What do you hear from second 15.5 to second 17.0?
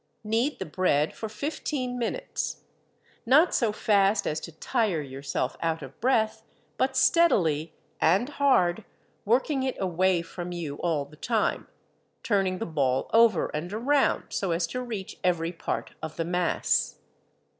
part of the mass.